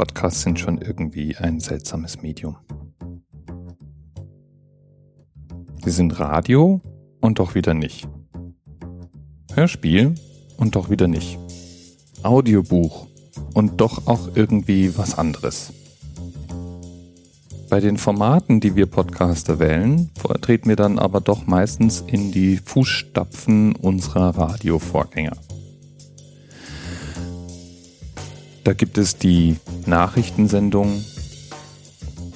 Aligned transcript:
Podcasts 0.00 0.40
sind 0.40 0.58
schon 0.58 0.78
irgendwie 0.78 1.36
ein 1.36 1.60
seltsames 1.60 2.22
Medium. 2.22 2.56
Sie 5.84 5.90
sind 5.90 6.18
Radio 6.18 6.80
und 7.20 7.38
doch 7.38 7.54
wieder 7.54 7.74
nicht. 7.74 8.08
Hörspiel 9.52 10.14
und 10.56 10.74
doch 10.74 10.88
wieder 10.88 11.06
nicht. 11.06 11.38
Audiobuch 12.22 13.08
und 13.52 13.82
doch 13.82 14.06
auch 14.06 14.30
irgendwie 14.34 14.96
was 14.96 15.18
anderes. 15.18 15.70
Bei 17.68 17.80
den 17.80 17.98
Formaten, 17.98 18.60
die 18.60 18.76
wir 18.76 18.86
Podcaster 18.86 19.58
wählen, 19.58 20.10
treten 20.40 20.70
wir 20.70 20.76
dann 20.76 20.98
aber 20.98 21.20
doch 21.20 21.46
meistens 21.46 22.02
in 22.06 22.32
die 22.32 22.56
Fußstapfen 22.56 23.76
unserer 23.76 24.34
Radiovorgänger. 24.34 25.36
Da 28.62 28.74
gibt 28.74 28.98
es 28.98 29.16
die 29.16 29.56
Nachrichtensendung, 29.86 31.02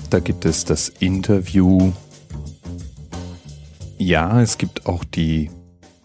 da 0.08 0.20
gibt 0.20 0.46
es 0.46 0.64
das 0.64 0.88
Interview. 0.88 1.92
Ja, 3.98 4.40
es 4.40 4.56
gibt 4.56 4.86
auch 4.86 5.04
die 5.04 5.50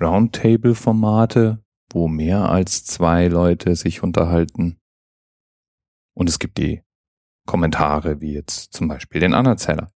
Roundtable-Formate, 0.01 1.63
wo 1.93 2.09
mehr 2.09 2.49
als 2.49 2.83
zwei 2.83 3.27
Leute 3.29 3.77
sich 3.77 4.03
unterhalten. 4.03 4.77
Und 6.13 6.27
es 6.27 6.37
gibt 6.37 6.57
die 6.57 6.83
Kommentare, 7.45 8.19
wie 8.19 8.33
jetzt 8.33 8.73
zum 8.73 8.89
Beispiel 8.89 9.21
den 9.21 9.33
Anerzähler. 9.33 9.89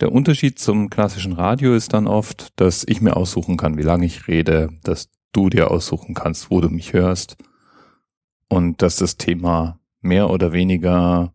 Der 0.00 0.12
Unterschied 0.12 0.58
zum 0.58 0.90
klassischen 0.90 1.32
Radio 1.32 1.74
ist 1.74 1.94
dann 1.94 2.06
oft, 2.06 2.52
dass 2.60 2.84
ich 2.86 3.00
mir 3.00 3.16
aussuchen 3.16 3.56
kann, 3.56 3.78
wie 3.78 3.82
lange 3.82 4.04
ich 4.04 4.28
rede, 4.28 4.68
dass 4.82 5.10
du 5.32 5.48
dir 5.48 5.70
aussuchen 5.70 6.14
kannst, 6.14 6.50
wo 6.50 6.60
du 6.60 6.68
mich 6.68 6.92
hörst 6.92 7.38
und 8.54 8.82
dass 8.82 8.96
das 8.96 9.16
Thema 9.16 9.80
mehr 10.00 10.30
oder 10.30 10.52
weniger 10.52 11.34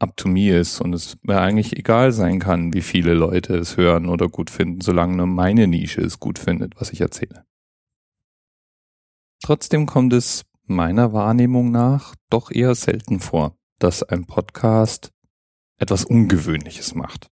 up 0.00 0.16
to 0.16 0.28
me 0.28 0.50
ist 0.50 0.80
und 0.80 0.92
es 0.92 1.16
mir 1.22 1.40
eigentlich 1.40 1.76
egal 1.76 2.10
sein 2.10 2.40
kann, 2.40 2.72
wie 2.72 2.82
viele 2.82 3.14
Leute 3.14 3.56
es 3.56 3.76
hören 3.76 4.08
oder 4.08 4.28
gut 4.28 4.50
finden, 4.50 4.80
solange 4.80 5.16
nur 5.16 5.28
meine 5.28 5.68
Nische 5.68 6.00
es 6.00 6.18
gut 6.18 6.36
findet, 6.36 6.80
was 6.80 6.90
ich 6.90 7.00
erzähle. 7.00 7.44
Trotzdem 9.40 9.86
kommt 9.86 10.12
es 10.12 10.46
meiner 10.64 11.12
Wahrnehmung 11.12 11.70
nach 11.70 12.16
doch 12.28 12.50
eher 12.50 12.74
selten 12.74 13.20
vor, 13.20 13.56
dass 13.78 14.02
ein 14.02 14.26
Podcast 14.26 15.12
etwas 15.76 16.04
Ungewöhnliches 16.04 16.96
macht. 16.96 17.30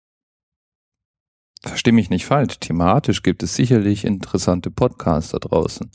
Versteh 1.63 1.93
mich 1.93 2.11
nicht 2.11 2.27
falsch, 2.27 2.59
thematisch 2.61 3.23
gibt 3.23 3.43
es 3.43 3.55
sicherlich 3.55 4.05
interessante 4.05 4.71
Podcasts 4.71 5.33
da 5.33 5.39
draußen. 5.39 5.91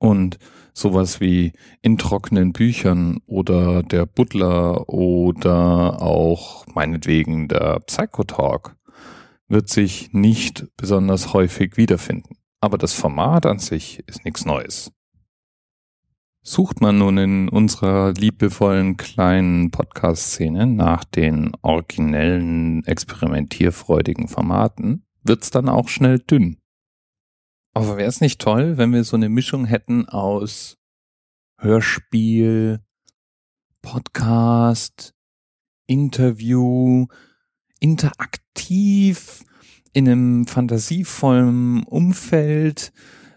Und 0.00 0.38
sowas 0.72 1.20
wie 1.20 1.52
in 1.82 1.98
trockenen 1.98 2.52
Büchern 2.52 3.20
oder 3.26 3.82
der 3.82 4.06
Butler 4.06 4.88
oder 4.88 6.00
auch 6.00 6.66
meinetwegen 6.74 7.48
der 7.48 7.80
Psychotalk 7.80 8.76
wird 9.46 9.68
sich 9.68 10.12
nicht 10.12 10.66
besonders 10.76 11.34
häufig 11.34 11.76
wiederfinden. 11.76 12.36
Aber 12.60 12.78
das 12.78 12.94
Format 12.94 13.44
an 13.44 13.58
sich 13.58 14.02
ist 14.06 14.24
nichts 14.24 14.46
Neues. 14.46 14.90
Sucht 16.42 16.80
man 16.80 16.96
nun 16.96 17.18
in 17.18 17.48
unserer 17.50 18.14
liebevollen 18.14 18.96
kleinen 18.96 19.70
Podcast-Szene 19.70 20.66
nach 20.66 21.04
den 21.04 21.52
originellen, 21.60 22.82
experimentierfreudigen 22.84 24.28
Formaten, 24.28 25.04
wird's 25.22 25.50
dann 25.50 25.68
auch 25.68 25.88
schnell 25.88 26.18
dünn. 26.18 26.59
Aber 27.72 27.96
wäre 27.96 28.08
es 28.08 28.20
nicht 28.20 28.40
toll, 28.40 28.78
wenn 28.78 28.92
wir 28.92 29.04
so 29.04 29.16
eine 29.16 29.28
Mischung 29.28 29.64
hätten 29.64 30.08
aus 30.08 30.76
Hörspiel, 31.58 32.80
Podcast, 33.82 35.14
Interview, 35.86 37.06
interaktiv, 37.78 39.44
in 39.92 40.08
einem 40.08 40.46
fantasievollen 40.46 41.82
Umfeld, 41.84 42.92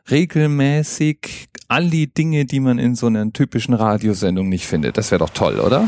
regelmäßig 0.09 1.50
all 1.68 1.90
die 1.90 2.13
Dinge, 2.13 2.46
die 2.46 2.59
man 2.59 2.78
in 2.78 2.96
so 2.96 3.08
einer 3.08 3.31
typischen 3.34 3.74
Radiosendung 3.74 4.50
nicht 4.50 4.68
findet. 4.68 4.97
Das 4.97 5.12
wäre 5.12 5.19
doch 5.19 5.31
toll, 5.31 5.59
oder? 5.59 5.88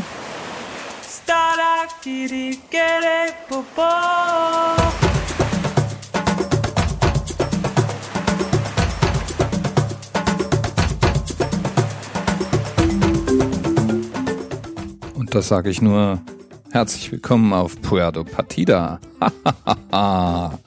Das 15.36 15.48
sage 15.48 15.68
ich 15.68 15.82
nur 15.82 16.22
herzlich 16.70 17.12
willkommen 17.12 17.52
auf 17.52 17.82
Puerto 17.82 18.24
Partida. 18.24 19.00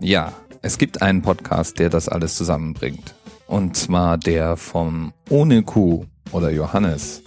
ja, 0.00 0.32
es 0.62 0.78
gibt 0.78 1.02
einen 1.02 1.20
Podcast, 1.20 1.78
der 1.78 1.90
das 1.90 2.08
alles 2.08 2.34
zusammenbringt. 2.34 3.14
Und 3.46 3.76
zwar 3.76 4.16
der 4.16 4.56
vom 4.56 5.12
Ohne 5.28 5.62
Kuh 5.64 6.06
oder 6.32 6.50
Johannes. 6.50 7.22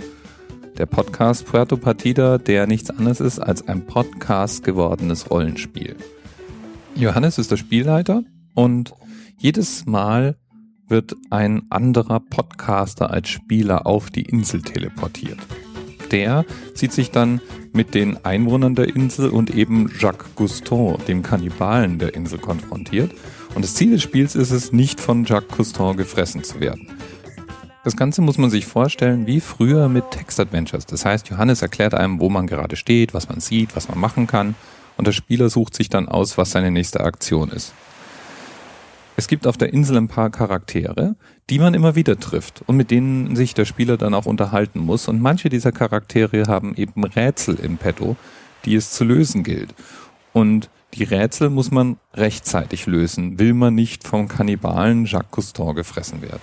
Der 0.80 0.88
Podcast 0.88 1.46
Puerto 1.46 1.78
Partida, 1.78 2.40
der 2.40 2.66
nichts 2.66 2.90
anderes 2.90 3.20
ist 3.20 3.38
als 3.38 3.68
ein 3.68 3.86
Podcast 3.86 4.64
gewordenes 4.64 5.30
Rollenspiel. 5.30 5.96
Johannes 6.96 7.38
ist 7.38 7.52
der 7.52 7.58
Spielleiter 7.58 8.24
und 8.56 8.96
jedes 9.38 9.86
Mal 9.86 10.40
wird 10.88 11.16
ein 11.30 11.68
anderer 11.70 12.20
Podcaster 12.20 13.12
als 13.12 13.30
Spieler 13.30 13.86
auf 13.86 14.10
die 14.10 14.24
Insel 14.24 14.64
teleportiert. 14.64 15.38
Der 16.12 16.46
sieht 16.74 16.92
sich 16.92 17.12
dann 17.12 17.42
mit 17.74 17.94
den 17.94 18.24
Einwohnern 18.26 18.76
der 18.76 18.96
Insel 18.96 19.30
und 19.30 19.54
eben 19.54 19.92
Jacques 20.00 20.28
Cousteau, 20.36 20.98
dem 21.08 21.24
Kannibalen 21.24 22.00
der 22.00 22.16
Insel, 22.16 22.40
konfrontiert. 22.40 23.12
Und 23.56 23.64
das 23.64 23.76
Ziel 23.76 23.92
des 23.92 24.02
Spiels 24.02 24.36
ist 24.36 24.52
es, 24.52 24.72
nicht 24.72 25.00
von 25.00 25.26
Jacques 25.26 25.56
Cousteau 25.56 25.94
gefressen 25.94 26.44
zu 26.44 26.60
werden. 26.60 26.88
Das 27.84 27.96
Ganze 27.96 28.22
muss 28.22 28.38
man 28.38 28.50
sich 28.50 28.66
vorstellen 28.66 29.26
wie 29.26 29.40
früher 29.40 29.88
mit 29.88 30.12
Text-Adventures. 30.12 30.86
Das 30.86 31.06
heißt, 31.06 31.30
Johannes 31.30 31.62
erklärt 31.62 31.94
einem, 31.94 32.20
wo 32.20 32.30
man 32.30 32.46
gerade 32.46 32.76
steht, 32.76 33.14
was 33.14 33.30
man 33.30 33.40
sieht, 33.40 33.76
was 33.76 33.88
man 33.88 33.98
machen 33.98 34.28
kann. 34.28 34.56
Und 34.98 35.08
der 35.08 35.14
Spieler 35.14 35.50
sucht 35.50 35.76
sich 35.76 35.88
dann 35.88 36.10
aus, 36.10 36.38
was 36.38 36.52
seine 36.52 36.72
nächste 36.72 37.00
Aktion 37.00 37.50
ist. 37.50 37.74
Es 39.20 39.28
gibt 39.28 39.48
auf 39.48 39.58
der 39.58 39.74
Insel 39.74 39.98
ein 39.98 40.08
paar 40.08 40.30
Charaktere, 40.30 41.18
die 41.50 41.60
man 41.60 41.74
immer 41.74 41.96
wieder 41.96 42.18
trifft 42.22 42.62
und 42.68 42.78
mit 42.78 42.90
denen 42.90 43.36
sich 43.36 43.54
der 43.54 43.66
Spieler 43.66 43.98
dann 43.98 44.14
auch 44.14 44.26
unterhalten 44.26 44.80
muss. 44.80 45.10
Und 45.10 45.20
manche 45.20 45.50
dieser 45.50 45.74
Charaktere 45.74 46.48
haben 46.48 46.74
eben 46.78 47.04
Rätsel 47.04 47.56
im 47.56 47.76
Petto, 47.76 48.16
die 48.64 48.76
es 48.76 48.92
zu 48.92 49.04
lösen 49.04 49.44
gilt. 49.44 49.76
Und 50.32 50.70
die 50.94 51.04
Rätsel 51.04 51.50
muss 51.50 51.70
man 51.70 51.98
rechtzeitig 52.14 52.86
lösen, 52.86 53.40
will 53.40 53.54
man 53.54 53.76
nicht 53.76 54.08
vom 54.08 54.30
Kannibalen 54.30 55.04
Jacques 55.04 55.32
Cousteau 55.32 55.74
gefressen 55.74 56.22
werden. 56.22 56.40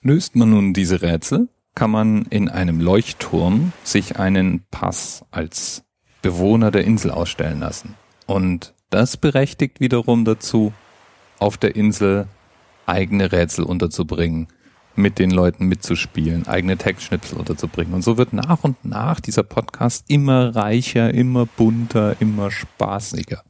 Löst 0.00 0.34
man 0.34 0.48
nun 0.48 0.72
diese 0.72 1.02
Rätsel, 1.02 1.50
kann 1.74 1.90
man 1.90 2.22
in 2.30 2.48
einem 2.48 2.80
Leuchtturm 2.80 3.74
sich 3.84 4.18
einen 4.18 4.64
Pass 4.70 5.26
als 5.30 5.84
Bewohner 6.22 6.70
der 6.70 6.84
Insel 6.84 7.10
ausstellen 7.10 7.60
lassen. 7.60 7.96
Und 8.24 8.72
das 8.88 9.18
berechtigt 9.18 9.78
wiederum 9.78 10.24
dazu, 10.24 10.72
auf 11.38 11.56
der 11.56 11.76
Insel 11.76 12.26
eigene 12.86 13.32
Rätsel 13.32 13.64
unterzubringen, 13.64 14.48
mit 14.94 15.18
den 15.18 15.30
Leuten 15.30 15.66
mitzuspielen, 15.66 16.48
eigene 16.48 16.76
Textschnipsel 16.76 17.38
unterzubringen. 17.38 17.94
Und 17.94 18.02
so 18.02 18.18
wird 18.18 18.32
nach 18.32 18.64
und 18.64 18.84
nach 18.84 19.20
dieser 19.20 19.44
Podcast 19.44 20.04
immer 20.08 20.56
reicher, 20.56 21.14
immer 21.14 21.46
bunter, 21.46 22.16
immer 22.20 22.50
spaßiger. 22.50 23.44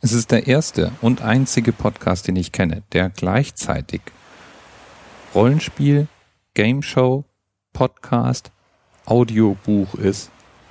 Es 0.00 0.12
ist 0.12 0.30
der 0.30 0.46
erste 0.46 0.92
und 1.00 1.22
einzige 1.22 1.72
Podcast, 1.72 2.26
den 2.28 2.36
ich 2.36 2.52
kenne, 2.52 2.82
der 2.92 3.10
gleichzeitig 3.10 4.00
Rollenspiel, 5.34 6.08
Game 6.54 6.82
Show, 6.82 7.24
Podcast, 7.72 8.50
Audiobuch 9.06 9.94
ist 9.94 10.30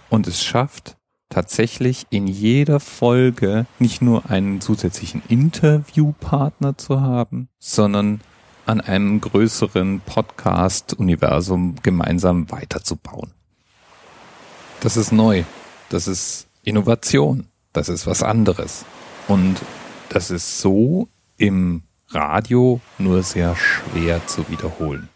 und 0.10 0.28
es 0.28 0.44
schafft, 0.44 0.97
tatsächlich 1.30 2.06
in 2.10 2.28
jeder 2.28 2.80
Folge 2.80 3.66
nicht 3.80 4.02
nur 4.02 4.30
einen 4.30 4.62
zusätzlichen 4.62 5.22
Interviewpartner 5.28 6.78
zu 6.78 7.02
haben, 7.02 7.50
sondern 7.60 8.22
an 8.66 8.82
einem 8.82 9.22
größeren 9.22 10.02
Podcast-Universum 10.02 11.76
gemeinsam 11.84 12.52
weiterzubauen. 12.52 13.32
Das 14.82 14.98
ist 14.98 15.12
neu. 15.12 15.44
Das 15.90 16.08
ist 16.08 16.48
Innovation. 16.64 17.48
Das 17.74 17.90
ist 17.90 18.08
was 18.08 18.24
anderes. 18.24 18.86
Und 19.28 19.62
das 20.10 20.32
ist 20.32 20.60
so 20.60 21.08
im 21.38 21.84
Radio 22.10 22.82
nur 22.98 23.24
sehr 23.24 23.56
schwer 23.56 24.26
zu 24.28 24.50
wiederholen. 24.50 25.10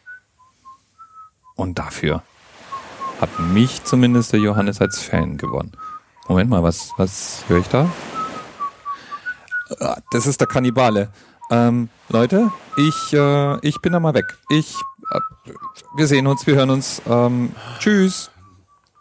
Und 1.56 1.80
dafür 1.80 2.24
hat 3.20 3.40
mich 3.40 3.84
zumindest 3.84 4.34
der 4.34 4.40
Johannes 4.40 4.82
als 4.82 5.00
Fan 5.00 5.38
gewonnen. 5.38 5.74
Moment 6.28 6.50
mal, 6.50 6.64
was, 6.64 6.92
was 6.98 7.44
höre 7.48 7.60
ich 7.60 7.68
da? 7.68 7.90
Ah, 9.80 9.98
das 10.12 10.28
ist 10.28 10.40
der 10.40 10.48
Kannibale. 10.48 11.10
Ähm, 11.50 11.90
Leute, 12.10 12.52
ich, 12.78 13.14
äh, 13.14 13.60
ich 13.68 13.82
bin 13.82 13.94
da 13.94 14.00
mal 14.00 14.14
weg. 14.14 14.26
Ich 14.50 14.76
wir 15.96 16.08
sehen 16.08 16.28
uns, 16.28 16.48
wir 16.48 16.56
hören 16.56 16.70
uns. 16.70 17.02
Ähm, 17.08 17.54
tschüss. 17.80 18.32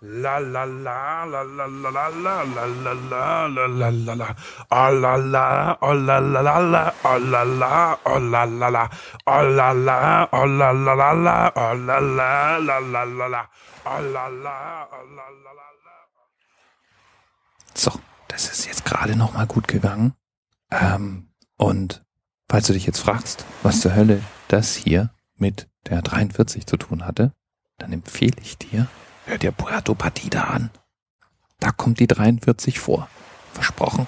La 0.03 0.39
la 0.39 0.65
la 0.65 1.25
la 1.25 1.43
la 1.43 1.67
la 1.67 2.09
la 2.09 2.09
la 2.09 2.43
la 2.43 2.93
la 2.95 3.47
la 3.47 3.67
la 3.69 3.91
la 3.91 4.15
la 4.15 4.35
oh 4.71 4.91
la 4.91 5.17
la 5.17 5.77
oh 5.83 5.93
la 5.93 6.19
la 6.19 6.41
la 6.41 6.59
la 6.59 6.95
oh 7.05 7.19
la 7.19 7.43
la 7.45 7.99
oh 8.07 8.19
la 8.19 8.45
la 8.45 8.69
la 8.71 8.91
oh 9.27 9.43
la 9.43 9.73
la 9.73 10.29
oh 10.33 10.47
la 10.47 10.73
la 10.73 10.95
la 10.95 11.13
la 11.13 11.53
oh 11.55 11.75
la 11.75 11.99
la 12.01 12.59
la 12.59 12.79
la 12.81 13.05
la 13.05 13.29
la 13.29 13.47
oh 13.85 14.01
la 14.01 14.29
la 14.31 14.89
oh 14.89 15.05
la 15.17 15.27
la 15.29 15.53
la 15.53 15.67
la 15.85 16.00
das 18.31 18.51
ist 18.51 18.67
jetzt 18.67 18.85
gerade 18.85 19.17
noch 19.17 19.35
mal 19.35 19.47
gut 19.47 19.69
gegangen. 19.69 20.15
Ähm, 20.71 21.33
und 21.57 22.05
falls 22.49 22.67
du 22.67 22.73
dich 22.73 22.87
jetzt 22.87 23.01
fragst, 23.01 23.45
was 23.63 23.81
zur 23.81 23.95
Hölle 23.95 24.23
das 24.49 24.75
hier 24.75 25.11
mit 25.37 25.69
der 25.87 26.03
43 26.03 26.67
zu 26.67 26.77
tun 26.77 27.05
hatte, 27.07 27.33
dann 27.79 27.93
empfehle 27.93 28.37
ich 28.41 28.59
dir, 28.59 28.87
hör 29.27 29.39
dir 29.39 29.53
Puerto 29.53 29.95
Partida 29.95 30.45
an. 30.45 30.71
Da 31.59 31.73
kommt 31.73 31.99
die 32.01 32.07
43 32.07 32.79
vor. 32.79 33.09
Versprochen. 33.53 34.07